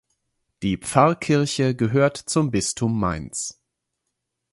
[0.63, 3.61] Die Pfarrkirche gehört zum Bistum Mainz.